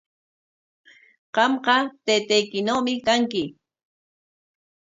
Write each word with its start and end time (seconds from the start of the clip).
Qamqa 1.35 1.77
taytaykinawmi 2.05 2.93
kanki. 3.05 3.43